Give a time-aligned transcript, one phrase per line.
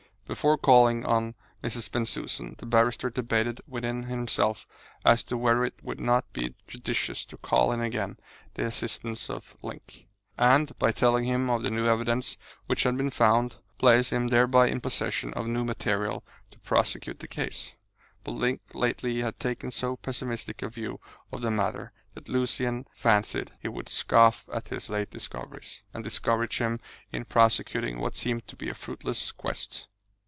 [0.31, 1.91] Before calling on Mrs.
[1.91, 4.65] Bensusan the barrister debated within himself
[5.03, 8.17] as to whether it would not be judicious to call in again
[8.53, 12.37] the assistance of Link, and by telling him of the new evidence
[12.67, 17.27] which had been found place him thereby in possession of new material to prosecute the
[17.27, 17.73] case.
[18.23, 21.01] But Link lately had taken so pessimistic a view
[21.33, 26.59] of the matter that Lucian fancied he would scoff at his late discoveries, and discourage
[26.59, 26.79] him
[27.11, 29.89] in prosecuting what seemed to be a fruitless quest.